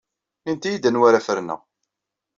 Init-iyi-d 0.49 0.87
anwa 0.89 1.05
ara 1.09 1.25
ferneɣ. 1.27 1.59